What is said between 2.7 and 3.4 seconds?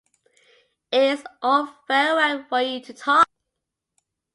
to talk.